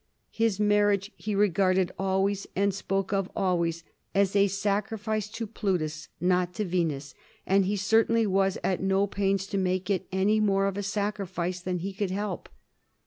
[0.31, 3.83] His marriage he regarded always and spoke of always
[4.15, 7.13] as a sacrifice to Plutus, not to Venus,
[7.45, 11.59] and he certainly was at no pains to make it any more of a sacrifice
[11.59, 12.49] than he could help.